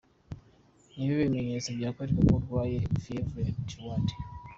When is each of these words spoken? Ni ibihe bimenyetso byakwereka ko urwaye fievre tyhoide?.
Ni 0.93 1.01
ibihe 1.03 1.13
bimenyetso 1.23 1.69
byakwereka 1.77 2.21
ko 2.29 2.33
urwaye 2.37 2.77
fievre 3.03 3.45
tyhoide?. 3.67 4.13